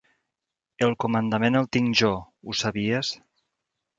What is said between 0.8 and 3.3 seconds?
El comandament el tinc jo, ho sabies?